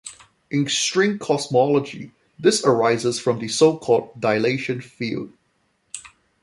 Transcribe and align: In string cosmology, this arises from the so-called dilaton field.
In 0.49 0.67
string 0.67 1.19
cosmology, 1.19 2.11
this 2.39 2.65
arises 2.65 3.19
from 3.19 3.37
the 3.37 3.47
so-called 3.47 4.19
dilaton 4.19 4.81
field. 4.83 5.31